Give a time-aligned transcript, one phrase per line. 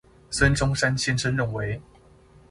[0.31, 1.79] 孫中山先生認為